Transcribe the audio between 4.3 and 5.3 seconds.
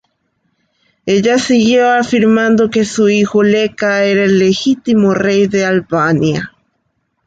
legítimo